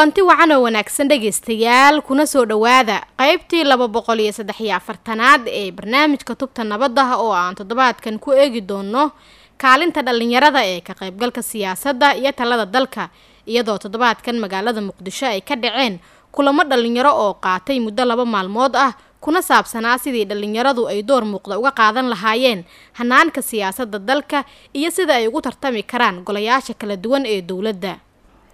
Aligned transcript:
kulanti 0.00 0.22
wacan 0.24 0.52
oo 0.56 0.62
wanaagsan 0.64 1.08
dhegaystayaal 1.12 2.00
kuna 2.02 2.24
soo 2.26 2.44
dhowaada 2.48 3.04
qaybtii 3.20 3.64
laba 3.68 3.84
boqol 3.88 4.20
iyo 4.20 4.32
saddex 4.32 4.60
iyo 4.60 4.72
afartanaad 4.76 5.42
ee 5.46 5.70
barnaamijka 5.76 6.34
tubta 6.40 6.64
nabadda 6.64 7.16
oo 7.20 7.32
aan 7.36 7.54
toddobaadkan 7.54 8.16
ku 8.18 8.32
eegi 8.32 8.60
doono 8.64 9.12
kaalinta 9.60 10.00
dhallinyarada 10.02 10.64
ee 10.64 10.80
ka 10.80 10.94
qaybgalka 10.96 11.42
siyaasadda 11.42 12.16
iyo 12.16 12.32
talada 12.32 12.64
dalka 12.66 13.08
iyadoo 13.46 13.76
toddobaadkan 13.78 14.40
magaalada 14.40 14.80
muqdisho 14.80 15.26
ay 15.26 15.40
ka 15.44 15.56
dhaceen 15.56 15.98
kulamo 16.32 16.64
dhallinyaro 16.64 17.12
oo 17.12 17.34
qaatay 17.36 17.76
muddo 17.80 18.04
laba 18.04 18.24
maalmood 18.24 18.76
ah 18.76 18.92
kuna 19.20 19.42
saabsanaa 19.42 19.98
sidii 19.98 20.24
dhallinyaradu 20.24 20.88
ay 20.88 21.02
door 21.02 21.24
muuqda 21.28 21.58
uga 21.60 21.70
qaadan 21.76 22.08
lahaayeen 22.08 22.64
hanaanka 22.96 23.42
siyaasadda 23.42 23.98
dalka 23.98 24.44
iyo 24.72 24.88
sida 24.90 25.14
ay 25.20 25.28
ugu 25.28 25.40
tartami 25.44 25.82
karaan 25.84 26.24
golayaasha 26.24 26.72
kala 26.74 26.96
duwan 26.96 27.26
ee 27.28 27.42
dowladda 27.44 27.98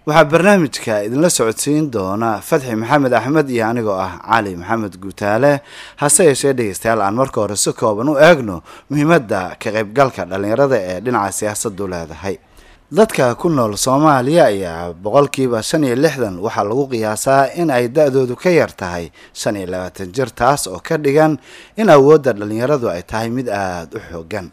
waxaa 0.07 0.25
barnaamijka 0.31 0.95
idinla 1.07 1.31
socodsiin 1.37 1.87
doona 1.95 2.31
fadxi 2.49 2.75
maxamed 2.83 3.13
axmed 3.19 3.49
iyo 3.51 3.65
anigoo 3.71 3.99
ah 4.07 4.13
cali 4.31 4.53
maxamed 4.57 4.95
guutaale. 5.03 5.53
Hase 5.97 6.25
yeeshee 6.29 6.53
dhegeystayaal 6.59 7.01
aan 7.03 7.15
marka 7.21 7.41
hore 7.41 7.57
si 7.57 7.73
kooban 7.73 8.09
u 8.09 8.15
eegno 8.29 8.63
muhiimadda 8.91 9.41
ka 9.63 9.69
qaybgalka 9.77 10.23
dhallinyarada 10.31 10.77
ee 10.91 11.01
dhinaca 11.05 11.33
siyaasaddu 11.39 11.85
leedahay. 11.93 12.37
Dadka 12.93 13.35
ku 13.35 13.49
nool 13.51 13.75
soomaaliya 13.77 14.45
ayaa 14.47 14.93
boqolkiiba 14.95 15.59
shan 15.63 15.83
iyo 15.85 15.97
lixdan 16.05 16.39
waxaa 16.39 16.65
lagu 16.71 16.85
qiyaasaa 16.93 17.51
in 17.61 17.71
ay 17.71 17.89
da-doodu 17.89 18.37
ka 18.43 18.51
yar 18.51 18.71
tahay 18.81 19.11
shan 19.35 19.57
iyo 19.57 19.67
labaatan 19.75 20.13
jir 20.15 20.31
taas 20.31 20.67
oo 20.71 20.79
ka 20.87 20.97
dhigan 20.99 21.35
in 21.77 21.91
awoodda 21.91 22.31
dhallinyaradu 22.33 22.87
ay 22.95 23.03
tahay 23.03 23.29
mid 23.31 23.49
aada 23.51 23.91
u 23.99 24.01
xoogan 24.11 24.51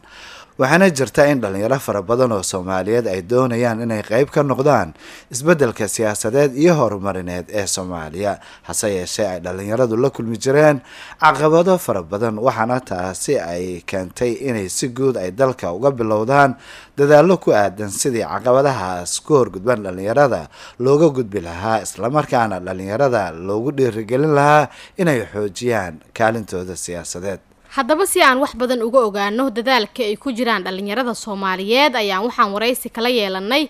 waxaana 0.59 0.87
jirta 0.97 1.25
in 1.31 1.41
dhallinyaro 1.41 1.79
fara 1.85 2.01
badan 2.09 2.31
oo 2.37 2.43
soomaaliyeed 2.51 3.07
ay 3.13 3.21
doonayaan 3.31 3.81
inay 3.85 4.01
qeyb 4.09 4.29
ka 4.35 4.41
noqdaan 4.45 4.93
isbeddelka 5.33 5.87
siyaasadeed 5.95 6.51
iyo 6.63 6.73
horumarineed 6.79 7.45
ee 7.49 7.65
soomaaliya. 7.75 8.33
Hase 8.67 8.87
yeeshee 8.97 9.27
ay 9.33 9.39
dhallinyaradu 9.45 9.97
la 9.97 10.09
kulmi 10.13 10.37
jireen 10.37 10.81
caqabado 11.23 11.77
fara 11.85 12.03
badan 12.03 12.37
waxaana 12.37 12.77
taasi 12.89 13.33
ay 13.39 13.81
keentay 13.89 14.31
inay 14.49 14.69
si 14.69 14.87
guud 14.93 15.17
ay 15.17 15.31
dalka 15.31 15.73
uga 15.73 15.89
bilowdaan 15.91 16.55
dadaallo 16.97 17.37
ku 17.41 17.49
aadan 17.51 17.89
sidii 17.89 18.21
caqabadahaas. 18.33 19.11
Ku 19.25 19.33
horgudban 19.41 19.81
dhallinyarada 19.83 20.49
looga 20.79 21.09
gudbi 21.17 21.41
lahaa 21.41 21.81
islamarkaana 21.81 22.59
dhallinyarada 22.61 23.31
loogu 23.47 23.71
dhiirigelin 23.77 24.33
lahaa 24.37 24.69
inay 25.01 25.25
xoojiyaan 25.33 25.93
kaalintooda 26.13 26.75
siyaasadeed 26.77 27.41
haddaba 27.75 28.05
si 28.11 28.19
aan 28.21 28.37
wax 28.43 28.51
badan 28.59 28.81
uga 28.87 28.99
ogaano 29.07 29.49
dadaalka 29.57 30.01
ay 30.09 30.15
ku 30.23 30.29
jiraan 30.37 30.63
dhallinyarada 30.65 31.13
soomaaliyeed 31.23 31.93
ayaan 31.95 32.25
waxaan 32.27 32.53
waraysi 32.55 32.89
kala 32.95 33.09
yeelanay 33.09 33.63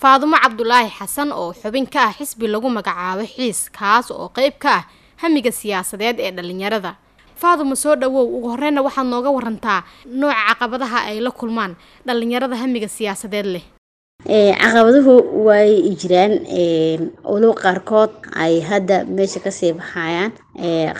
faadumo 0.00 0.36
cabdulaahi 0.44 0.90
xasan 0.98 1.32
oo 1.32 1.52
xubin 1.60 1.86
ka 1.94 2.00
ah 2.08 2.12
xisbi 2.18 2.46
lagu 2.52 2.68
magacaabo 2.68 3.24
xiis 3.34 3.60
kaas 3.78 4.10
oo 4.12 4.28
qeyb 4.36 4.54
ka 4.64 4.70
ah 4.78 4.82
hamiga 5.22 5.50
siyaasadeed 5.60 6.20
ee 6.20 6.30
dhallinyarada. 6.36 6.92
Faadumo 7.40 7.74
soo 7.76 7.96
dhawow 7.96 8.24
ugu 8.36 8.48
horeyna 8.52 8.80
waxaad 8.84 9.06
nooga 9.12 9.30
warantaa 9.36 9.80
nooca 10.20 10.36
caqabadaha 10.48 10.98
ay 11.08 11.20
la 11.20 11.30
kulmaan 11.30 11.72
dhallinyarada 12.06 12.56
hamiga 12.62 12.88
siyaasadeed 12.88 13.46
leh 13.54 13.64
caqabaduhu 14.24 15.44
way 15.46 15.94
jiraan. 16.00 16.32
Olow 17.24 17.52
qaarkood 17.54 18.10
ay 18.34 18.60
hadda 18.60 19.04
meesha 19.04 19.40
ka 19.44 19.50
sii 19.50 19.72
baxayaan. 19.76 20.32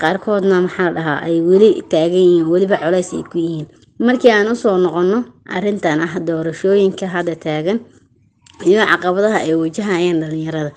Qaarkoodna 0.00 0.60
maxaa 0.66 0.90
la 0.90 0.94
dhahaa 1.00 1.18
ay 1.26 1.40
weli 1.40 1.82
taagan 1.90 2.12
yihiin 2.12 2.46
weliba 2.52 2.76
colays 2.78 3.12
ay 3.16 3.22
ku 3.24 3.38
yihiin. 3.38 3.66
Markii 3.98 4.30
aan 4.30 4.48
u 4.52 4.54
soo 4.54 4.76
noqono 4.78 5.24
arintan 5.48 6.00
ah 6.04 6.14
doorashooyinka 6.20 7.06
hadda 7.08 7.34
taagan 7.36 7.78
iyo 8.68 8.84
caqabadaha 8.84 9.38
ay 9.48 9.54
wajahayaan 9.56 10.20
dhalinyarada 10.20 10.72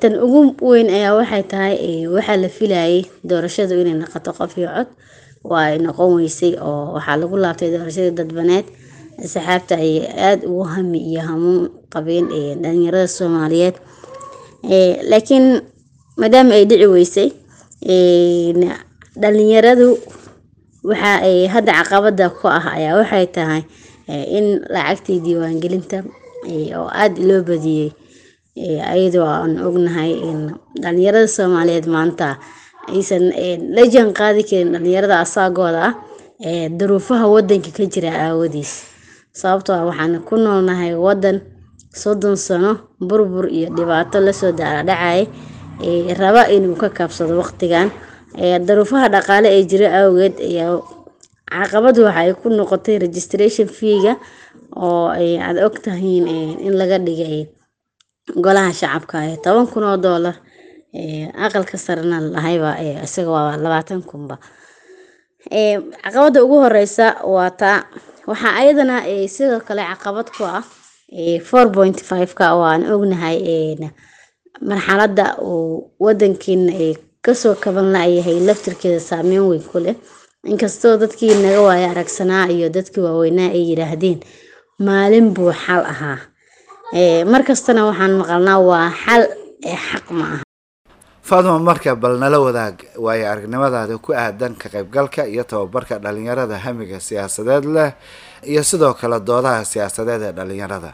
tan 0.00 0.14
ugu 0.24 0.56
weyn 0.60 0.88
ayaa 0.88 1.16
waxay 1.20 1.42
tahay 1.44 2.06
waxaa 2.08 2.36
la 2.42 2.48
filayay 2.48 3.04
doorashadu 3.28 3.76
inay 3.80 3.94
noqoto 4.00 4.32
qof 4.32 4.56
iyo 4.58 4.68
cod. 4.76 4.88
Waa 5.44 5.76
ay 5.76 5.78
noqon 5.84 6.16
weysay 6.16 6.56
oo 6.56 6.96
waxaa 6.96 7.16
lagu 7.20 7.36
laabtay 7.36 7.70
doorashadii 7.70 8.16
dadbaneed 8.18 8.66
saxaabta 9.20 9.76
ay 9.76 10.06
aada 10.08 10.46
ugu 10.48 10.64
hami 10.72 10.98
iyo 11.12 11.20
hamuun 11.28 11.68
qabeen 11.92 12.26
dhalinyarada 12.62 13.08
soomaaliyeed. 13.08 13.76
Laakiin 15.10 15.46
maadaama 16.16 16.54
ay 16.58 16.64
dhici 16.70 16.86
weysay 16.94 17.28
dhalinyaradu 19.22 19.88
waxa 20.88 21.12
ay 21.26 21.46
hadda 21.52 21.72
caqabada 21.84 22.26
ku 22.32 22.48
ah 22.48 22.64
ayaa 22.74 22.98
waxay 23.00 23.26
tahay 23.34 23.62
in 24.36 24.46
lacagtii 24.74 25.20
diiwaangelinta 25.24 25.98
oo 26.78 26.88
aada 26.90 27.20
loo 27.28 27.42
badiyey 27.46 27.88
ayadoo 28.92 29.26
aan 29.26 29.52
ognahay 29.62 30.12
dhalinyarada 30.82 31.28
soomaaliyeed 31.36 31.86
maanta 31.86 32.38
aysan 32.90 33.30
la 33.76 33.82
jaan 33.92 34.10
qaadi 34.18 34.42
karin 34.48 34.72
dhalinyarada 34.74 35.16
asaagooda 35.24 35.82
ah 35.86 35.94
duruufaha 36.78 37.26
wadanka 37.34 37.70
ka 37.76 37.84
jira 37.92 38.10
aawadiis 38.26 38.72
sababtoo 39.40 39.74
ah 39.76 39.84
waxaan 39.88 40.14
ku 40.28 40.34
noolnahay 40.36 40.92
wadan 41.06 41.36
soddon 42.02 42.36
sano 42.36 42.72
burbur 43.08 43.46
iyo 43.48 43.68
dhibaato 43.76 44.20
la 44.20 44.32
soo 44.32 44.52
dacadhacay 44.52 45.20
raba 46.20 46.42
inuu 46.54 46.76
ka 46.78 46.88
kabsado 46.98 47.34
waqtigan. 47.42 47.88
Daruufaha 48.66 49.08
dhaqaale 49.14 49.48
ee 49.56 49.64
jira 49.70 49.88
awgeed 50.00 50.34
ayaa 50.40 50.80
caqabadu 51.52 52.00
waxa 52.08 52.32
ku 52.40 52.48
noqotay 52.48 52.96
registration 53.04 53.68
feega 53.68 54.14
oo 54.76 55.08
aad 55.12 55.56
og 55.66 55.74
tahiin 55.84 56.24
in 56.66 56.74
laga 56.80 56.96
dhigay 57.06 57.44
golaha 58.44 58.72
shacabka 58.72 59.18
toban 59.44 59.66
kun 59.72 59.84
oo 59.84 59.96
doolar 60.04 60.36
aqalka 61.44 61.76
sarena 61.84 62.20
lahayba 62.34 62.70
isaga 63.04 63.30
waa 63.36 63.56
labaatan 63.64 64.00
kunba 64.10 64.36
caqabada 66.04 66.38
ugu 66.44 66.56
horeysa 66.64 67.06
waa 67.34 67.50
taa 67.60 67.84
waxaa 68.30 68.54
ayadana 68.60 68.96
sidoo 69.34 69.60
kale 69.68 69.82
caqabad 69.90 70.28
ku 70.36 70.42
ah 70.58 70.64
four 71.48 71.66
point 71.76 71.98
five-ka 72.10 72.44
oo 72.56 72.64
aan 72.72 72.82
ognahay 72.94 73.38
marxalada 74.68 75.26
uu 75.42 75.90
wadankiina 76.04 76.72
ka 77.24 77.32
soo 77.34 77.54
kaban 77.64 77.88
layahay 77.94 78.38
laftirkeeda 78.48 79.00
saameyn 79.00 79.44
weyn 79.50 79.62
ku 79.70 79.78
leh. 79.84 79.96
Inkastoo 80.52 80.96
dadkii 81.02 81.34
naga 81.42 81.60
waaya 81.68 81.90
aragsanaa 81.94 82.46
iyo 82.54 82.66
dadkii 82.76 83.02
waaweynaa 83.06 83.50
ay 83.56 83.62
yidhaahdeen 83.70 84.18
maalin 84.86 85.26
buu 85.34 85.52
xal 85.64 85.82
ahaa. 85.92 86.18
Markastana 87.32 87.86
waxaan 87.88 88.12
maqalnaa 88.20 88.58
waa 88.70 88.88
xal 89.04 89.22
xaq 89.88 90.06
ma 90.18 90.24
aha 90.34 90.42
faaduma 91.22 91.58
marka 91.58 91.94
bal 92.02 92.18
nala 92.18 92.38
wadaag 92.40 92.76
waayo 93.04 93.26
aragnimadaada 93.32 93.98
ku 93.98 94.10
aadan 94.12 94.54
ka 94.58 94.68
qaybgalka 94.68 95.26
iyo 95.26 95.44
tababarka 95.44 95.98
dhalinyarada 96.02 96.58
hamiga 96.58 96.98
siyaasadeed 97.00 97.64
leh 97.76 97.90
iyo 98.50 98.62
sidoo 98.62 98.94
kale 98.94 99.20
doodaha 99.20 99.64
siyaasadeed 99.64 100.22
ee 100.22 100.32
dhalinyarada 100.38 100.90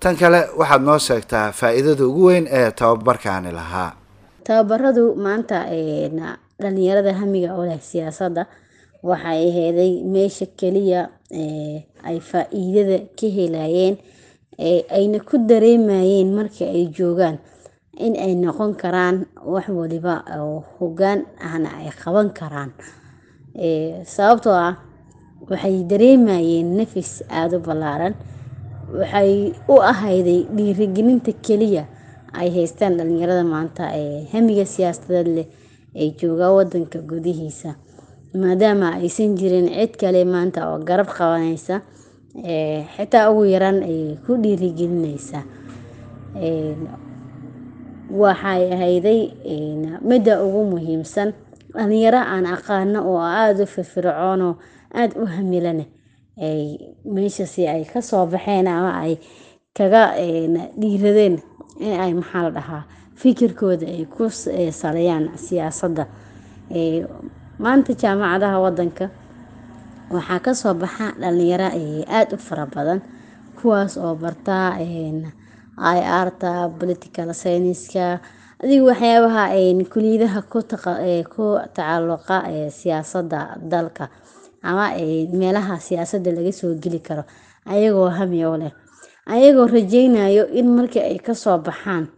tan 0.00 0.14
kale 0.16 0.40
waxaad 0.58 0.82
noo 0.82 0.98
sheegtaa 0.98 1.52
faa-iidada 1.52 2.06
ugu 2.06 2.24
weyn 2.30 2.46
ee 2.50 2.70
tababarkaani 2.70 3.50
lahaa. 3.52 3.92
Tababaradu 4.46 5.14
maanta 5.24 5.58
dhalinyarada 6.62 7.12
hamiga 7.20 7.54
oo 7.58 7.64
leh 7.66 7.80
siyaasadda 7.90 8.46
waxay 9.02 9.40
aheeday 9.50 9.92
meesha 10.14 10.46
keliya 10.60 11.02
ay 12.08 12.18
faa-iidada 12.30 12.98
ka 13.18 13.26
helayeen 13.36 13.94
ayna 14.96 15.18
ku 15.18 15.34
dareemayeen 15.50 16.30
marka 16.38 16.62
ay 16.64 16.86
joogaan 16.94 17.38
in 17.96 18.14
ay 18.16 18.34
noqon 18.34 18.74
karaan 18.74 19.26
wax 19.44 19.68
waliba 19.68 20.24
oo 20.40 20.64
hogaan 20.78 21.24
ahna 21.40 21.68
ay 21.80 21.90
qaban 22.02 22.30
karaan. 22.38 22.70
Sababtoo 24.14 24.52
ah 24.54 24.76
waxay 25.50 25.84
dareemayeen 25.90 26.76
nafis 26.76 27.22
aada 27.30 27.56
u 27.58 27.60
ballaaran. 27.66 28.14
Waxay 28.98 29.52
u 29.68 29.74
ahayday 29.80 30.46
dhiirigelinta 30.56 31.32
keliya 31.44 31.84
ay 32.32 32.50
haystaan 32.50 32.96
dhalinyarada 32.98 33.44
maanta 33.44 33.84
ee 33.94 34.26
hamiga 34.32 34.64
siyaasadeed 34.66 35.28
leh 35.36 35.46
ay 35.94 36.10
joogaa 36.18 36.50
wadanka 36.56 36.98
gudihiisa 36.98 37.74
maadaama 38.34 38.98
aysan 38.98 39.36
jirin 39.38 39.68
cid 39.70 39.92
kale 40.00 40.24
maanta 40.26 40.66
oo 40.70 40.78
garab 40.82 41.06
qabanaysa 41.06 41.76
xitaa 42.96 43.30
ugu 43.30 43.44
yaraan 43.54 43.78
ay 43.86 44.18
ku 44.26 44.34
dhiirigelinaysa 44.42 45.38
waxay 48.10 48.72
ahayday 48.74 49.20
midda 50.08 50.42
ugu 50.44 50.62
muhiimsan. 50.76 51.32
Dhalinyaro 51.74 52.18
aan 52.22 52.46
aqaano 52.46 52.98
oo 53.10 53.18
aada 53.18 53.62
u 53.62 53.66
firfircoon 53.66 54.40
oo 54.42 54.54
aada 54.94 55.14
u 55.20 55.26
hamilane 55.26 55.84
ay 56.38 56.78
meeshasi 57.14 57.66
ay 57.68 57.84
ka 57.84 58.00
soo 58.02 58.26
baxeen 58.26 58.66
ama 58.68 58.92
ay 59.02 59.18
kaga 59.76 60.02
dhiiradeen 60.80 61.36
in 61.80 61.94
ay 62.00 62.12
maxaa 62.14 62.42
la 62.46 62.50
dhahaa. 62.50 62.82
Fikirkooda 63.14 63.86
ay 63.86 64.04
ku 64.06 64.30
saleeyaan 64.30 65.34
siyaasadda. 65.38 66.04
Maanta 67.58 67.92
jaamacadaha 67.94 68.58
wadanka 68.64 69.06
waxaa 70.14 70.38
ka 70.44 70.52
soo 70.54 70.74
baxa 70.74 71.06
dhalinyaro 71.20 71.68
aada 72.06 72.34
u 72.36 72.38
fara 72.38 72.66
badan 72.66 73.00
kuwaas 73.58 73.96
oo 73.98 74.14
bartaa 74.14 74.78
i 75.78 75.98
arta 76.20 76.68
political 76.78 77.28
scienska 77.34 78.20
adiga 78.62 78.84
waxyaabaha 78.90 79.44
kuliyadaha 79.92 80.40
ku 80.52 80.58
tacalluqa 81.76 82.36
siyaasadda 82.78 83.40
dalka 83.72 84.08
ama 84.62 84.86
meelaha 85.40 85.74
siyaasadda 85.86 86.30
laga 86.36 86.52
soo 86.52 86.74
geli 86.82 87.00
karo 87.00 87.24
ayagoo 87.66 88.08
hamiyo 88.18 88.56
leh. 88.56 88.72
Ayagoo 89.26 89.66
rajeynayo 89.66 90.48
in 90.58 90.68
markii 90.76 91.00
ay 91.00 91.18
ka 91.18 91.34
soo 91.34 91.58
baxaan 91.58 92.08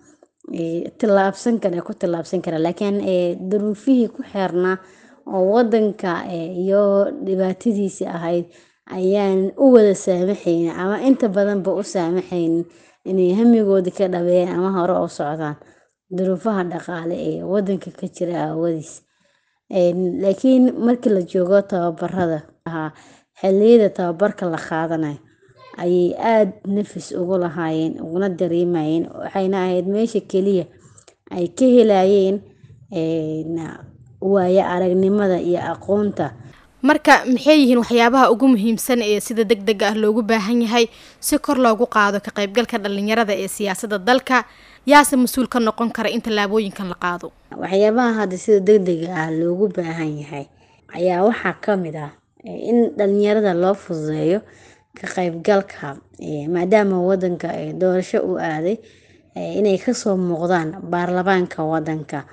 tillaabsan 0.98 1.58
kara 1.60 1.82
ku 1.82 1.92
tillaabsan 1.94 2.42
kara 2.42 2.58
laakiin 2.58 2.96
duruufihii 3.50 4.08
ku 4.14 4.22
xeernaa 4.22 4.76
oo 5.26 5.42
wadanka 5.54 6.22
iyo 6.30 7.10
dhibaatadiisii 7.26 8.06
ahayd 8.06 8.44
ayaan 8.86 9.50
u 9.58 9.72
wada 9.74 9.94
saamaxaynin 9.94 10.70
ama 10.70 11.00
inta 11.02 11.28
badanba 11.28 11.74
u 11.74 11.82
saamaxaynin 11.82 12.64
inay 13.10 13.30
hamigoodii 13.38 13.94
ka 13.98 14.08
dhabeeyaan 14.12 14.58
ama 14.58 14.70
hore 14.76 14.94
u 15.04 15.08
socdaan. 15.08 15.56
Duruufaha 16.16 16.62
dhaqaale 16.70 17.14
ee 17.28 17.42
wadanka 17.52 17.90
ka 17.98 18.06
jira 18.14 18.34
aawadiis 18.46 18.92
laakiin 20.22 20.64
markii 20.86 21.10
la 21.14 21.22
joogo 21.30 21.58
tababarada 21.62 22.38
xiliyada 23.40 23.88
tababarka 23.96 24.46
la 24.52 24.58
qaadanayo 24.68 25.18
ayay 25.82 26.14
aada 26.14 26.52
nafis 26.74 27.10
ugu 27.12 27.38
lahaayeen 27.42 27.98
uguna 28.04 28.28
dareemayeen 28.38 29.04
waxayna 29.18 29.56
ahayd 29.66 29.86
meesha 29.94 30.20
keliya 30.30 30.64
ay 31.36 31.46
ka 31.58 31.64
helayeen 31.74 32.36
waayo 34.20 34.62
aragnimada 34.74 35.38
iyo 35.40 35.60
aqoonta 35.72 36.26
marka 36.82 37.24
maxay 37.26 37.58
yihiin 37.64 37.78
waxyaabaha 37.82 38.30
ugu 38.32 38.46
muhiimsan 38.52 39.00
ee 39.02 39.20
sida 39.20 39.44
deg 39.44 39.64
deg 39.64 39.82
ah 39.82 39.94
loogu 39.94 40.22
baahan 40.22 40.62
yahay 40.62 40.86
si 41.20 41.38
kor 41.38 41.56
loogu 41.58 41.86
qaado 41.86 42.20
ka 42.20 42.30
qaybgalka 42.30 42.78
dhalinyarada 42.78 43.32
ee 43.34 43.48
siyaasadda 43.48 43.98
dalka? 43.98 44.44
Yaase 44.86 45.16
mas'uul 45.16 45.48
ka 45.48 45.58
noqon 45.58 45.90
kara 45.90 46.10
in 46.10 46.20
tallaabooyinkan 46.22 46.86
la 46.88 46.94
qaado. 46.94 47.32
Waxyaabaha 47.50 48.12
hadda 48.22 48.36
sida 48.38 48.60
deg 48.60 48.84
dega 48.84 49.08
ah 49.16 49.30
loogu 49.30 49.68
baahan 49.72 50.18
yahay 50.22 50.46
ayaa 50.94 51.24
waxaa 51.26 51.54
ka 51.64 51.76
mid 51.76 51.96
ah 51.96 52.12
in 52.44 52.92
dhalinyarada 52.96 53.54
loo 53.54 53.74
fududeeyo 53.74 54.40
ka 54.94 55.06
qaybgalka 55.16 55.96
maadaama 56.54 57.00
wadanka 57.02 57.48
doorasho 57.74 58.20
u 58.22 58.38
aaday 58.38 58.76
inay 59.34 59.78
ka 59.78 59.94
soo 59.94 60.16
muuqdaan 60.16 60.78
baarlamaanka 60.92 61.64
wadanka 61.64 62.24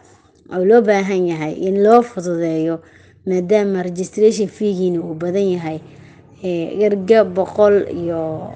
oo 0.53 0.61
loo 0.65 0.81
baahan 0.81 1.25
yahay 1.31 1.53
in 1.57 1.81
loo 1.83 2.01
fududeeyo 2.05 2.79
maadaama 3.27 3.83
registration 3.83 4.47
feegiina 4.57 4.99
uu 4.99 5.13
badan 5.21 5.47
yahay 5.55 5.79
erga 6.85 7.23
boqol 7.23 7.75
iyo 8.01 8.51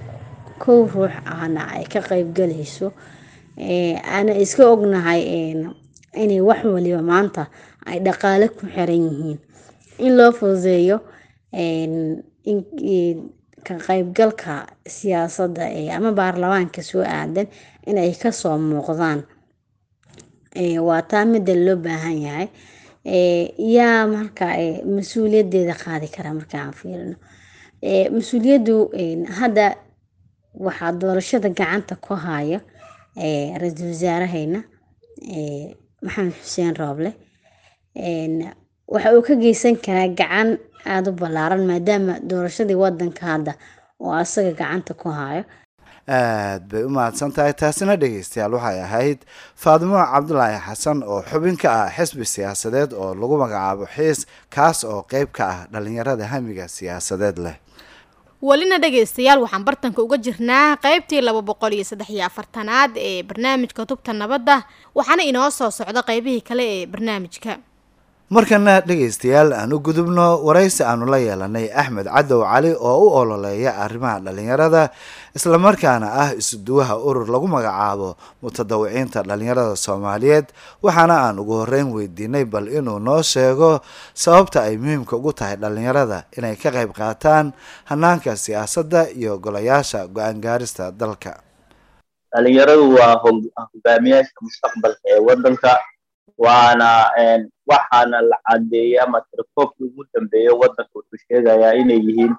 kow 0.60 0.86
ruux 0.94 1.14
ahna 1.26 1.62
ay 1.76 1.86
ka 1.94 2.00
qaybgalayso 2.10 2.88
ana 4.18 4.34
iska 4.44 4.64
ognahay 4.74 5.22
inay 6.24 6.42
wax 6.42 6.62
waliba 6.66 7.02
maanta 7.02 7.44
ay 7.90 8.00
dhaqaale 8.06 8.50
ku 8.58 8.66
xiran 8.68 9.02
yihiin. 9.08 9.40
In 10.06 10.12
loo 10.18 10.32
fududeeyo 10.32 10.98
ka 13.68 13.76
qaybgalka 13.88 14.54
siyaasadda 14.86 15.66
ama 15.96 16.12
baarlamaanka 16.12 16.82
soo 16.84 17.04
aadan 17.04 17.48
inay 17.90 18.12
ka 18.22 18.32
soo 18.32 18.58
muuqdaan. 18.58 19.24
Waa 20.88 21.02
taa 21.02 21.26
midda 21.26 21.54
loo 21.56 21.76
baahan 21.86 22.18
yahay 22.28 22.48
yaa 23.08 24.08
marka 24.14 24.46
mas'uuliyadeeda 24.96 25.76
qaadi 25.84 26.08
kara 26.16 26.32
markaan 26.34 26.74
fiirino. 26.80 27.16
Mas'uuliyaddu 28.16 28.76
hadda 29.40 29.68
waxaa 30.66 30.92
doorashada 31.02 31.50
gacanta 31.50 31.96
ku 31.96 32.14
haya 32.16 32.60
ra'iisul 33.62 33.90
wasaarahayna 33.94 34.60
maxamed 36.06 36.34
xuseen 36.44 36.76
rooble. 36.80 37.12
Waxa 38.94 39.10
uu 39.16 39.22
ka 39.28 39.34
geysan 39.36 39.76
karaa 39.86 40.08
gacan 40.20 40.50
aada 40.86 41.10
u 41.12 41.14
ballaaran 41.22 41.64
maadaama 41.70 42.14
doorashadii 42.30 42.76
wadanka 42.84 43.24
hadda 43.32 43.54
oo 44.04 44.12
asaga 44.22 44.52
gacanta 44.52 44.94
ku 44.94 45.10
hayo 45.10 45.44
aad 46.08 46.64
bay 46.72 46.84
u 46.88 46.90
mahadsan 46.90 47.32
tahay. 47.36 47.54
Taasina 47.54 47.96
dhegeystayaal 48.00 48.54
waxay 48.56 48.80
ahayd 48.88 49.20
faadimo 49.64 50.00
cabdulaahi 50.00 50.60
xasan 50.68 51.04
oo 51.04 51.22
xubin 51.30 51.58
ka 51.60 51.70
ah 51.84 51.90
xisbi 51.92 52.26
siyaasadeed 52.26 52.94
oo 52.96 53.12
lagu 53.16 53.36
magacaabo 53.44 53.86
xiis 53.96 54.24
kaas 54.50 54.84
oo 54.88 55.04
qeyb 55.12 55.30
ka 55.36 55.44
ah 55.52 55.58
dhalinyarada 55.72 56.24
hamiga 56.32 56.68
siyaasadeed 56.68 57.38
leh. 57.46 57.56
Welina 58.42 58.78
dhegaystayaal 58.80 59.44
waxaan 59.44 59.66
bartanka 59.68 60.00
uga 60.02 60.18
jirnaa 60.18 60.78
qeybtii 60.80 61.22
laba 61.22 61.42
boqol 61.42 61.74
iyo 61.76 61.84
saddex 61.84 62.10
iyo 62.10 62.24
afartanaad 62.26 62.92
ee 62.96 63.24
barnaamijka 63.24 63.86
tubta 63.86 64.14
nabadda 64.14 64.64
waxaana 64.96 65.24
inoo 65.28 65.50
soo 65.52 65.72
socda 65.72 66.02
qeybihii 66.08 66.42
kale 66.48 66.64
ee 66.64 66.86
barnaamijka 66.86 67.58
markana 68.30 68.82
dhegaystayaal 68.84 69.54
aan 69.56 69.72
u 69.74 69.80
gudubno 69.80 70.44
waraysi 70.44 70.84
aanu 70.84 71.06
la 71.08 71.18
yeelanay 71.18 71.68
axmed 71.82 72.08
cadow 72.12 72.44
cali 72.44 72.72
oo 72.76 73.00
u 73.08 73.16
ololeeya 73.20 73.72
arrimaha 73.84 74.20
dhalinyarada 74.20 74.84
islamarkaana 75.38 76.08
ah 76.24 76.30
isuduwaha 76.36 76.96
urur 77.08 77.28
lagu 77.32 77.48
magacaabo 77.48 78.10
mutadawiciinta 78.44 79.24
dhalinyarada 79.24 79.76
soomaaliyeed. 79.80 80.46
Waxaana 80.84 81.16
aan 81.32 81.40
ugu 81.40 81.54
horeyn 81.64 81.88
weydiinay 81.96 82.44
bal 82.46 82.68
inuu 82.68 83.00
noo 83.00 83.22
sheego 83.24 83.80
sababta 84.14 84.68
ay 84.68 84.76
muhiimka 84.78 85.16
ugu 85.16 85.32
tahay 85.34 85.56
dhalinyarada 85.56 86.28
inay 86.38 86.56
ka 86.60 86.70
qayb 86.76 86.92
qaataan 86.92 87.54
hanaanka 87.88 88.36
siyaasadda 88.36 89.08
iyo 89.16 89.40
golayaasha 89.40 90.08
go'aan 90.12 90.42
gaarista 90.44 90.92
dalka. 90.92 91.40
Dhalinyaradu 92.36 92.92
waa 92.92 93.16
hogaamiyaasha 93.24 94.36
mustaqbalka 94.44 95.00
ee 95.16 95.20
wadanka 95.28 95.80
waana 96.38 96.90
waxaana 97.68 98.22
la 98.22 98.38
cadeeyay 98.48 99.00
ama 99.00 99.22
ugu 99.80 100.06
dambeeya 100.14 100.54
wadanka 100.54 100.92
wuxuu 100.96 101.18
sheegayaa 101.28 101.74
inay 101.82 102.00
yihiin 102.08 102.36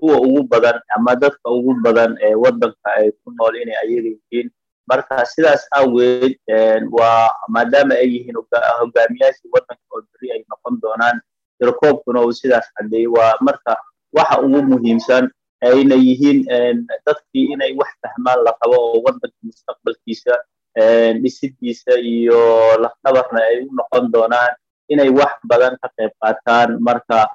kuwa 0.00 0.16
ugu 0.20 0.42
badan 0.42 0.80
ama 0.96 1.16
dadka 1.16 1.50
ugu 1.50 1.74
badan 1.84 2.16
ee 2.20 2.34
wadanka 2.34 2.88
ay 2.96 3.10
ku 3.10 3.30
nool 3.36 3.56
inay 3.56 3.76
ayaga 3.76 4.08
yihiin. 4.08 4.50
Marka 4.88 5.24
sidaas 5.26 5.62
aaweed 5.76 6.38
waa 6.90 7.30
maadaama 7.48 7.94
ay 7.94 8.08
yihiin 8.14 8.36
hogaamiyaashii 8.80 9.50
wadanka 9.52 9.84
oo 9.94 10.02
beri 10.12 10.32
ay 10.32 10.42
noqon 10.50 10.80
doonaan 10.82 11.20
tirakoobkuna 11.58 12.20
uu 12.24 12.32
sidaas 12.32 12.66
cadeeyey 12.74 13.06
waa 13.06 13.36
marka 13.40 13.76
waxa 14.12 14.40
ugu 14.42 14.62
muhiimsan 14.62 15.30
ayna 15.60 15.94
yihiin 15.94 16.46
dadkii 17.06 17.52
inay 17.54 17.72
wax 17.78 17.90
fahmaan 18.02 18.40
la 18.44 18.52
qabo 18.60 18.76
oo 18.80 18.98
wadanka 19.06 19.36
mustaqbalkiisa 19.46 20.34
dhisidiisa 21.22 21.94
iyo 22.00 22.40
lafdhabarna 22.82 23.40
ay 23.48 23.56
u 23.66 23.70
noqon 23.78 24.08
doonaan 24.12 24.52
inay 24.92 25.10
wax 25.12 25.32
badan 25.50 25.76
ka 25.82 25.88
qayb 25.96 26.12
qaataan. 26.20 26.80
Marka 26.80 27.28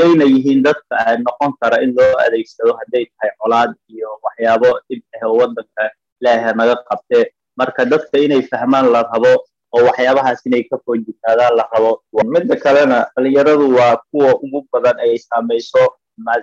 ayna 0.00 0.24
yihiin 0.24 0.62
dadka 0.64 0.96
noqon 1.24 1.52
kara 1.60 1.80
in 1.84 1.94
loo 1.96 2.14
adeegsado 2.24 2.72
hadday 2.80 3.04
tahay 3.16 3.30
colaad 3.40 3.70
iyo 3.92 4.08
waxyaabo 4.24 4.70
dhib 4.88 5.02
ah 5.16 5.26
oo 5.28 5.36
wadanka 5.40 5.84
ilaaha 6.20 6.50
naga 6.58 6.76
qabte. 6.88 7.32
Marka 7.56 7.84
dadka 7.84 8.16
inay 8.18 8.42
fahmaan 8.50 8.88
la 8.92 9.02
rabo 9.08 9.32
oo 9.76 9.82
waxyaabahaas 9.88 10.40
inay 10.48 10.64
ka 10.68 10.76
foojitaadaan 10.84 11.56
la 11.56 11.64
rabo. 11.72 12.02
Midda 12.32 12.56
kalena 12.56 13.06
dhalinyaradu 13.16 13.66
waa 13.76 13.96
kuwa 14.10 14.34
ugu 14.44 14.66
badan 14.72 14.96
ay 15.00 15.16
saamayso 15.18 15.96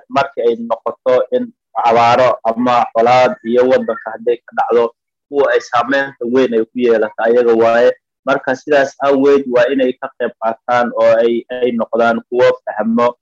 markii 0.10 0.42
ay 0.48 0.54
noqoto 0.70 1.26
in 1.36 1.54
abaaro 1.86 2.40
ama 2.44 2.86
colaad 2.96 3.36
iyo 3.44 3.62
wadanka 3.70 4.12
hadday 4.14 4.38
ka 4.46 4.52
dhacdo 4.58 4.94
kuwa 5.30 5.52
ay 5.54 5.62
saameynta 5.62 6.24
weyn 6.34 6.54
ay 6.54 6.64
ku 6.66 6.76
yeelata 6.80 7.24
ayaga 7.30 7.54
waaye. 7.54 7.92
Marka 8.28 8.56
sidaas 8.56 8.92
aaweed 9.06 9.44
waa 9.56 9.68
inay 9.74 9.94
ka 10.00 10.08
qayb 10.20 10.32
qaataan 10.42 10.92
oo 10.96 11.14
ay 11.24 11.72
noqdaan 11.80 12.20
kuwo 12.30 12.48
fahmo 12.66 13.16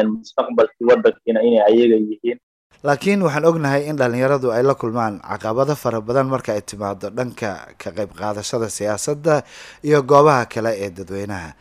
mustaqbalkii 0.00 0.86
wadankiina 0.90 1.40
inay 1.42 1.62
ayaga 1.70 1.96
yihiin. 1.98 2.38
Laakiin 2.82 3.22
waxaan 3.22 3.44
ognahay 3.46 3.86
in 3.90 3.96
dhalinyaradu 3.96 4.50
ay 4.52 4.62
la 4.62 4.74
kulmaan 4.74 5.20
caqabado 5.22 5.74
fara 5.78 6.00
badan 6.00 6.26
marka 6.26 6.52
ay 6.54 6.62
timaado 6.62 7.10
dhanka 7.10 7.74
ka 7.78 7.90
qayb 7.96 8.10
qaadashada 8.18 8.66
siyaasadda 8.70 9.42
iyo 9.86 10.02
goobaha 10.02 10.46
kale 10.46 10.70
ee 10.84 10.90
dadweynaha. 10.90 11.54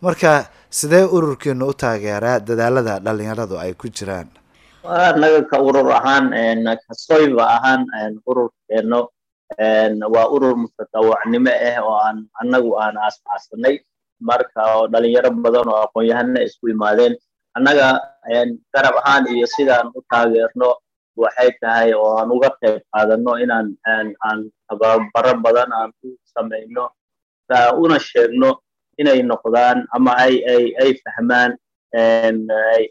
Marka 0.00 0.48
sidee 0.70 1.04
ururkiinu 1.04 1.66
u 1.68 1.74
taageeraa 1.74 2.40
dadaalada 2.40 3.00
dhalinyaradu 3.04 3.56
ay 3.60 3.72
ku 3.76 3.88
jiraan 3.88 4.28
anaga 4.86 5.42
ka 5.50 5.56
urur 5.58 5.90
ahaan 5.90 6.30
kasoyba 6.86 7.42
ahaan 7.42 7.86
ururkeeno 8.26 9.10
waa 10.14 10.26
urur 10.30 10.54
mutatawacnimo 10.62 11.50
ah 11.50 11.76
oo 11.82 11.96
aan 12.06 12.18
annagu 12.42 12.70
aan 12.78 12.94
aasaasanay 12.98 13.82
marka 14.22 14.60
oo 14.78 14.86
dhalinyaro 14.92 15.30
badan 15.44 15.68
oo 15.70 15.80
aqoon-yahana 15.86 16.40
isku 16.46 16.68
imaadeen 16.70 17.14
annaga 17.56 18.00
garab 18.74 18.96
ahaan 19.02 19.26
iyo 19.34 19.46
sidaan 19.46 19.90
u 19.94 20.00
taageerno 20.10 20.78
waxay 21.18 21.50
tahay 21.62 21.90
oo 21.94 22.18
aan 22.18 22.30
uga 22.30 22.50
qayb 22.60 22.82
qaadano 22.92 23.32
inaan 23.42 23.74
aan 23.86 24.38
tababaro 24.68 25.32
badan 25.44 25.70
aan 25.72 25.90
ku 26.02 26.14
samayno 26.34 26.90
una 27.82 27.98
sheegno 27.98 28.60
inay 28.98 29.22
noqdaan 29.22 29.86
ama 29.94 30.12
ay 30.26 30.34
ay 30.46 30.64
ay 30.82 30.90
fahmaan 31.04 31.54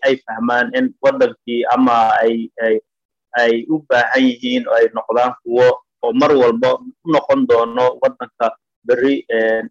ay 0.05 0.13
fahmaan 0.25 0.71
in 0.77 0.93
wadankii 1.01 1.65
ama 1.73 1.97
ay 2.21 3.53
u 3.69 3.79
baahan 3.89 4.23
yihiin 4.23 4.63
oo 4.67 4.75
ay 4.79 4.87
noqdaan 4.95 5.33
kuwo 5.43 5.67
oo 6.03 6.11
mar 6.13 6.31
walba 6.41 6.69
u 6.79 7.07
noqon 7.13 7.45
doono 7.49 7.85
waddanka 8.01 8.55
berri 8.87 9.25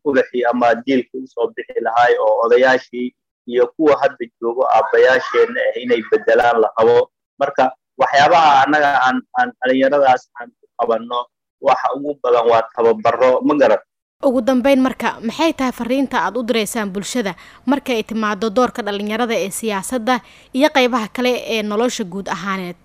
ubaxii 0.05 0.45
ama 0.51 0.75
jiilkii 0.85 1.23
u 1.25 1.27
soo 1.27 1.47
bixi 1.57 1.81
lahaay 1.81 2.15
oo 2.21 2.35
odayaashii 2.47 3.15
iyo 3.47 3.67
kuwa 3.77 3.97
hadda 4.01 4.25
joogo 4.41 4.65
aabbayaasheenna 4.77 5.61
ah 5.61 5.81
inay 5.83 6.03
bedelaan 6.11 6.61
la 6.63 6.69
rabo 6.79 7.11
marka 7.41 7.73
waxyaabaha 8.01 8.51
annaga 8.65 8.91
aan 9.07 9.17
aan 9.39 9.49
dhalinyaradaas 9.61 10.23
aan 10.41 10.49
ku 10.61 10.67
qabanno 10.79 11.21
waxa 11.61 11.89
ugu 11.97 12.15
badan 12.23 12.45
waa 12.51 12.63
tababaro 12.75 13.41
ma 13.47 13.55
garan 13.61 13.81
ugu 14.23 14.41
dambeyn 14.47 14.79
marka 14.81 15.19
maxay 15.21 15.53
tahay 15.59 15.73
fariinta 15.73 16.19
aad 16.23 16.37
u 16.39 16.43
direysaan 16.47 16.91
bulshada? 16.93 17.35
Marka 17.67 17.93
ay 17.93 18.03
timaado 18.03 18.51
doorka 18.51 18.83
dhalinyarada 18.83 19.35
ee 19.35 19.51
siyaasadda 19.51 20.21
iyo 20.55 20.69
qeybaha 20.71 21.09
kale 21.13 21.33
ee 21.55 21.63
nolosha 21.63 22.05
guud 22.05 22.29
ahaaneed. 22.29 22.77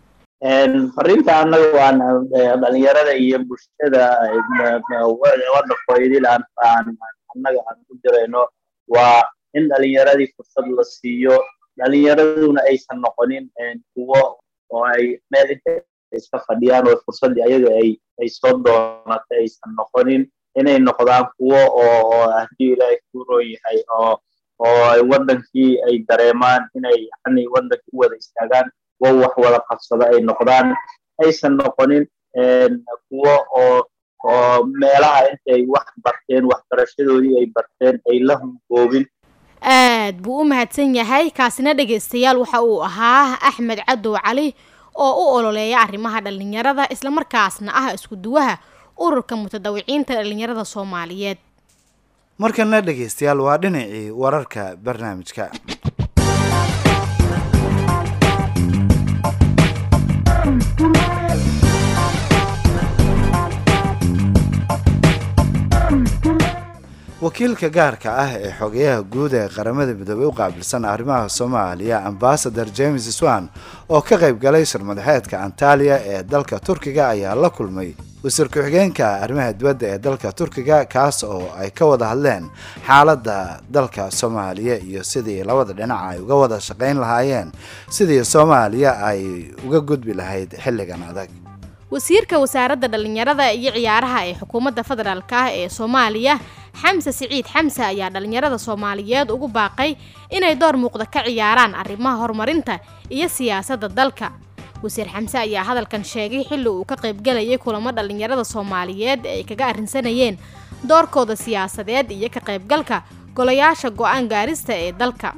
Fariinta 0.96 1.32
annaga 1.42 1.70
waan 1.78 1.98
dhalinyarada 2.62 3.14
iyo 3.14 3.40
bulshada 3.46 4.18
annaga 7.36 7.60
aan 7.70 7.80
ku 7.88 7.94
dirayno 8.04 8.48
waa 8.90 9.22
in 9.54 9.70
dhalinyaradii 9.70 10.34
fursad 10.36 10.66
la 10.78 10.84
siiyo 10.84 11.38
dhalinyaraduna 11.78 12.62
aysan 12.70 13.00
noqonin 13.06 13.50
kuwo 13.94 14.42
oo 14.74 14.84
ay 14.86 15.20
meel 15.32 15.50
inta 15.56 15.72
iska 16.18 16.40
fadhiyaan 16.48 16.88
oo 16.90 16.98
fursaddii 17.06 17.44
ayaga 17.48 17.70
ay 17.82 17.90
ay 18.22 18.30
soo 18.30 18.54
doonatay 18.66 19.46
aysan 19.46 19.72
noqonin 19.78 20.26
inay 20.60 20.80
noqdaan 20.80 21.25
kuwo 21.38 21.60
oo 21.84 22.22
haddii 22.38 22.74
ilaahay 22.74 22.98
ku 23.12 23.24
roon 23.30 23.46
yahay 23.54 23.80
oo 24.00 24.13
oo 24.66 24.84
ay 24.94 25.01
waddankii 25.12 25.72
ay 25.88 25.96
dareemaan 26.10 26.62
inay 26.78 27.00
yani 27.12 27.48
waddankii 27.54 27.94
u 27.94 28.00
wada 28.01 28.16
istaagaan 28.16 28.68
kuwo 29.00 29.12
wax 29.22 29.34
wada 29.44 29.60
qabsada 29.70 30.06
ay 30.13 30.20
noqdaan 30.30 30.75
aysan 31.24 31.54
noqonin 31.60 32.04
kuwo 33.10 33.34
oo 33.62 33.78
oo 34.24 34.63
meelaha 34.80 35.22
intay 35.32 35.62
wax 35.74 35.88
barteen 36.04 36.44
waxbarashadoodii 36.51 37.38
ay 37.39 37.46
barteen 37.56 37.96
ay 38.12 38.20
la 38.20 38.36
hungoobin 38.42 39.06
aad 39.62 40.16
buu 40.24 40.39
u 40.42 40.46
mahadsan 40.48 40.96
yahay. 40.96 41.32
Kaasina 41.36 41.74
dhegaystayaal 41.75 42.38
waxa 42.39 42.62
uu 42.63 42.80
ahaa 42.84 43.36
axmed 43.48 43.80
cadow 43.88 44.16
cali 44.25 44.56
oo 44.96 45.13
u 45.24 45.36
ololeeya 45.36 45.80
arrimaha 45.84 46.22
dhalinyarada 46.22 46.88
islamarkaasna 46.92 47.72
ah 47.75 47.94
isku 47.96 48.16
duwaha 48.16 48.58
ururka 49.08 49.36
mutadawiciinta 49.41 50.13
dhalinyarada 50.20 50.65
soomaaliyeed. 50.74 51.38
Markana 52.44 52.82
dhegaystayaal 52.88 53.39
waa 53.48 53.58
dhinacii 53.63 54.12
wararka 54.24 54.75
barnaamijka. 54.86 55.50
Wakiilka 67.22 67.70
gaarka 67.70 68.10
ah 68.24 68.32
ee 68.39 68.51
xogeyaha 68.60 69.03
guud 69.13 69.34
ee 69.34 69.48
qaramada 69.56 69.94
midoobey 69.94 70.25
u 70.25 70.32
qaabilsan 70.32 70.86
arrimaha 70.86 71.27
soomaaliya 71.29 71.98
ambasador 72.10 72.68
james 72.77 73.03
swan 73.18 73.50
oo 73.89 74.01
ka 74.01 74.15
qayb 74.22 74.39
galay 74.39 74.63
shirmadaxeedka 74.65 75.36
antaliya 75.48 75.98
ee 76.12 76.24
dalka 76.24 76.60
turkiga 76.60 77.10
ayaa 77.13 77.36
la 77.36 77.50
kulmay 77.50 77.91
wasiir 78.24 78.48
ku-xigeenka 78.52 79.08
arrimaha 79.24 79.54
dibadda 79.60 79.88
ee 79.96 79.98
dalka 80.06 80.30
turkiga 80.40 80.78
kaas 80.94 81.24
oo 81.24 81.48
ay 81.62 81.70
ka 81.72 81.86
wada 81.88 82.06
hadleen 82.12 82.46
xaaladda 82.88 83.38
dalka 83.76 84.12
soomaaliya 84.12 84.76
iyo 84.84 85.04
sidii 85.04 85.44
labada 85.48 85.74
dhinac 85.74 86.02
ay 86.12 86.18
uga 86.20 86.36
wada 86.36 86.58
shaqayn 86.60 86.98
lahaayeen 87.00 87.50
sidii 87.88 88.24
soomaaliya 88.34 88.92
ay 89.10 89.22
uga 89.66 89.80
gudbi 89.80 90.14
lahayd 90.14 90.52
xilligan 90.64 91.00
adag. 91.10 91.30
Wasiirka 91.90 92.36
wasaaradda 92.44 92.88
dhalinyarada 92.92 93.46
iyo 93.56 93.72
ciyaaraha 93.72 94.20
ee 94.28 94.36
xukuumadda 94.42 94.84
federaalk 94.84 95.32
ah 95.34 95.48
ee 95.56 95.70
soomaaliya 95.78 96.36
xamse 96.82 97.12
siciid 97.20 97.48
xamse 97.54 97.82
ayaa 97.92 98.10
dhalinyarada 98.16 98.58
soomaaliyeed 98.60 99.32
ugu 99.32 99.48
baaqay 99.48 99.96
inay 100.30 100.56
door 100.60 100.76
muuqda 100.84 101.06
ka 101.08 101.24
ciyaaraan 101.24 101.72
arrimaha 101.84 102.18
horumarinta 102.24 102.76
iyo 103.10 103.28
siyaasadda 103.38 103.88
dalka 103.90 104.28
wasiir 104.84 105.08
xamse 105.14 105.38
ayaa 105.46 105.64
hadalkan 105.70 106.04
sheegay 106.12 106.44
xilli 106.50 106.70
uu 106.70 106.86
ka 106.92 106.96
qaybgalayay 107.04 107.58
kulamo 107.66 107.90
dhalinyarada 107.98 108.44
soomaaliyeed 108.54 109.22
ee 109.26 109.36
ay 109.40 109.44
kaga 109.50 109.66
arrinsanayeen 109.72 110.36
doorkooda 110.90 111.36
siyaasadeed 111.46 112.08
iyo 112.18 112.30
ka 112.36 112.42
qaybgalka 112.50 112.98
golayaasha 113.38 113.90
go'aan 114.00 114.26
gaarista 114.34 114.74
ee 114.86 114.92
dalka. 115.02 115.30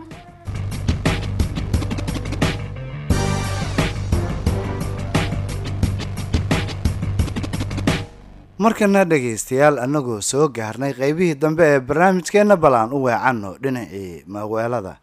Markana 8.62 9.02
dhegaystayaal 9.10 9.80
annagoo 9.84 10.22
soo 10.22 10.48
gaarnay 10.58 10.94
qaybihii 11.00 11.36
dambe 11.42 11.66
ee 11.74 11.80
barnaamijkeenna 11.80 12.56
bal 12.64 12.74
aan 12.80 12.94
u 12.94 13.00
weecanno 13.06 13.56
dhinacii 13.64 14.24
maaweelada 14.28 14.94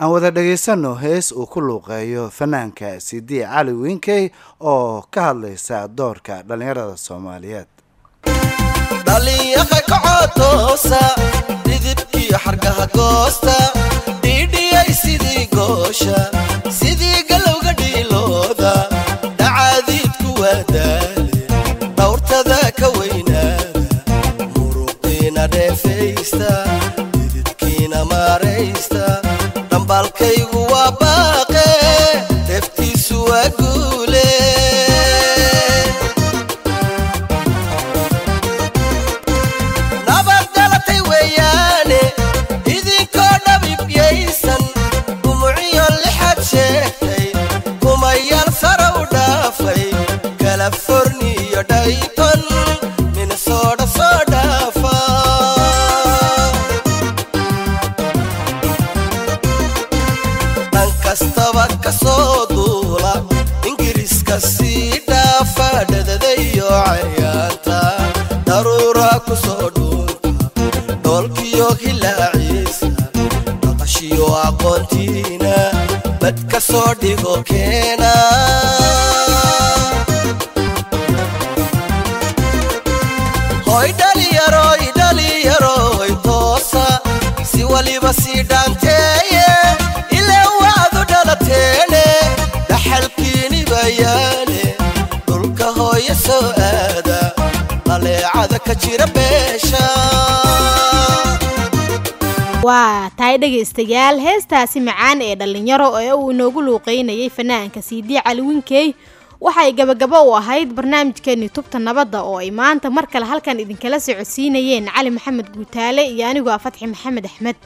aan 0.00 0.10
wada 0.12 0.30
dhagaysano 0.36 0.94
hees 1.02 1.26
uu 1.32 1.46
ku 1.52 1.60
luuqeeyo 1.66 2.22
fanaanka 2.38 2.88
sidii 3.06 3.44
cali 3.52 3.72
wiinkey 3.82 4.24
oo 4.72 5.04
ka 5.14 5.20
hadlaysa 5.28 5.88
doorka 5.98 6.42
dhallinyarada 6.48 6.96
soomaaliyeed. 6.96 7.68
Dhawrtada 21.98 22.58
ka 22.78 22.88
weynaada 22.98 23.80
muruqiina 24.54 25.44
dheefaysta 25.54 26.50
dhididkiina 27.12 28.04
maaraysta 28.12 29.19
maalkaygu 30.00 30.59
ka 76.60 76.94
dhigo 77.00 77.42
keena 77.48 78.12
hoy 83.68 83.88
dhaliyaroy 84.00 84.82
dhaliyaroy 84.98 86.10
toosa 86.26 86.84
si 87.52 87.64
waliba 87.72 88.12
sii 88.22 88.42
dhaanteeye 88.50 89.46
ilaa 90.18 90.46
waadu 90.62 91.02
dhalateene 91.12 92.04
dhaxalkiini 92.70 93.60
bayaane 93.72 94.62
dhulka 95.28 95.66
hooya 95.78 96.14
soo 96.26 96.44
aada 96.70 97.20
dhaleecada 97.88 98.58
ka 98.68 98.74
jira 98.84 99.06
beesha 99.16 99.84
waa 102.62 103.08
tahay 103.16 103.38
dhegaystayaal 103.42 104.18
heestaasi 104.26 104.80
macaan 104.88 105.20
ee 105.26 105.34
dhallinyaro 105.40 105.88
ee 106.02 106.12
uu 106.12 106.30
inoogu 106.32 106.60
luuqeynayay 106.66 107.30
fanaanka 107.30 107.80
siidii 107.82 108.20
cali 108.24 108.40
winkey. 108.42 108.94
Waxay 109.40 109.72
gabagabo 109.72 110.18
u 110.30 110.36
ahayd 110.36 110.68
barnaamijkeennii 110.76 111.48
tubta 111.48 111.78
nabadda 111.78 112.20
oo 112.22 112.38
ay 112.38 112.50
maanta 112.50 112.90
mar 112.90 113.06
kale 113.06 113.24
halkan 113.26 113.60
idinkala 113.60 114.00
socodsiinayeen 114.00 114.86
cali 114.94 115.10
maxamed 115.10 115.48
guutaale 115.56 116.02
iyo 116.12 116.26
anigoo 116.28 116.52
ah 116.52 116.58
fatxi 116.58 116.86
maxamed 116.86 117.24
axmed. 117.26 117.56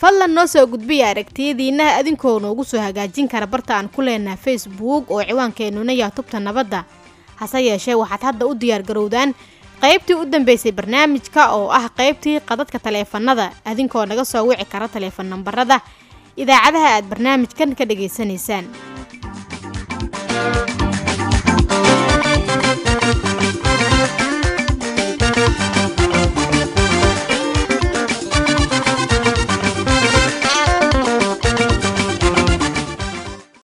Fadlan 0.00 0.30
noo 0.30 0.46
soo 0.46 0.66
gudbiya 0.66 1.10
aragtiyadiinna 1.10 1.96
adinkoo 1.98 2.38
noogu 2.40 2.64
soo 2.64 2.78
hagaajin 2.80 3.28
kara 3.28 3.46
barta 3.46 3.76
aan 3.76 3.88
ku 3.88 4.02
leenaha 4.02 4.36
facebook 4.36 5.10
oo 5.10 5.22
ciwaankeenuna 5.24 5.92
yaha 5.92 6.10
tubta 6.10 6.38
nabadda. 6.40 6.84
Hase 7.36 7.64
yeeshee 7.66 7.94
waxaad 7.94 8.22
hadda 8.22 8.46
u 8.46 8.54
diyaargarowdaan 8.54 9.34
qaybtii 9.82 10.16
u 10.22 10.24
dambeysay 10.32 10.72
barnaamijka 10.78 11.42
oo 11.56 11.68
ah 11.78 11.86
qaybtii 11.98 12.40
qadadka 12.48 12.78
taleefanada 12.86 13.46
adinkoo 13.70 14.04
naga 14.06 14.24
soo 14.24 14.44
wici 14.48 14.64
kara 14.72 14.88
taleefan 14.88 15.26
nambarada 15.32 15.80
idaacadaha 16.42 16.88
aad 16.96 17.04
barnaamijkan 17.12 17.70
ka 17.78 17.84
dhagaysanaysaan 17.90 18.64